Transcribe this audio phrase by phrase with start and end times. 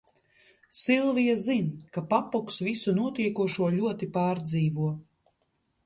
[0.83, 1.67] Silvija zin,
[1.97, 4.93] ka papuks visu notiekošo ļoti pārdzīvo.